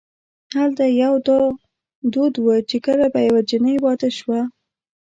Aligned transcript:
هلته 0.59 0.83
یو 1.03 1.13
دا 1.27 1.39
دود 2.13 2.33
و 2.43 2.47
چې 2.69 2.77
کله 2.85 3.05
به 3.13 3.19
یوه 3.27 3.41
جنۍ 3.49 3.75
واده 3.83 4.09
شوه. 4.17 4.39